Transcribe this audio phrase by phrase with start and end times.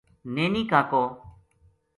[0.33, 1.03] نی نی کاکو